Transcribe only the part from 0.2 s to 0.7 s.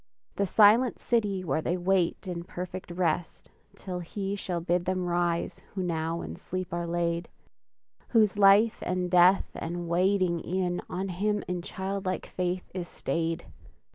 The